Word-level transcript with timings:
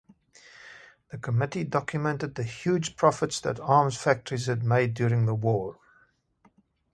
The 1.11 1.19
committee 1.19 1.63
documented 1.63 2.33
the 2.33 2.41
huge 2.43 2.95
profits 2.95 3.39
that 3.41 3.59
arms 3.59 3.95
factories 3.97 4.47
had 4.47 4.63
made 4.63 4.95
during 4.95 5.27
the 5.27 5.35
war. 5.35 5.77